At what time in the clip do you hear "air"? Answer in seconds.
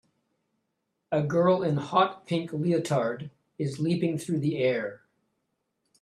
4.57-5.03